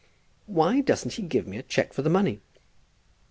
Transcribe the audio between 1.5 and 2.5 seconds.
a cheque for the money?"